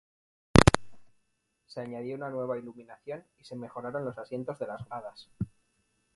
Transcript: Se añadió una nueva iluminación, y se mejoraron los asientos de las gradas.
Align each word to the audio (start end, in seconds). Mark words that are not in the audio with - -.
Se 1.67 1.79
añadió 1.79 2.15
una 2.15 2.31
nueva 2.31 2.57
iluminación, 2.57 3.23
y 3.37 3.43
se 3.43 3.55
mejoraron 3.55 4.03
los 4.03 4.17
asientos 4.17 4.57
de 4.57 4.65
las 4.65 4.83
gradas. 4.87 5.29